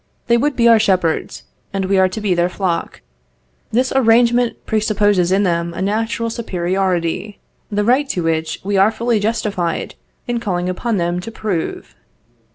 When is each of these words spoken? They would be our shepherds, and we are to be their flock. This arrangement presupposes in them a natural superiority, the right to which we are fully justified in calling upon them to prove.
They 0.25 0.35
would 0.35 0.55
be 0.55 0.67
our 0.67 0.79
shepherds, 0.79 1.43
and 1.71 1.85
we 1.85 1.99
are 1.99 2.09
to 2.09 2.19
be 2.19 2.33
their 2.33 2.49
flock. 2.49 3.01
This 3.71 3.93
arrangement 3.95 4.57
presupposes 4.65 5.31
in 5.31 5.43
them 5.43 5.75
a 5.75 5.81
natural 5.83 6.31
superiority, 6.31 7.39
the 7.71 7.83
right 7.83 8.09
to 8.09 8.23
which 8.23 8.59
we 8.63 8.77
are 8.77 8.89
fully 8.91 9.19
justified 9.19 9.93
in 10.27 10.39
calling 10.39 10.67
upon 10.69 10.97
them 10.97 11.19
to 11.19 11.29
prove. 11.31 11.93